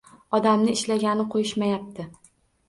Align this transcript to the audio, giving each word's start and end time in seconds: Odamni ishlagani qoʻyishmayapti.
Odamni 0.37 0.73
ishlagani 0.77 1.27
qoʻyishmayapti. 1.35 2.09